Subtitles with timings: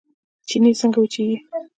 [0.47, 1.37] چينې څنګه وچیږي؟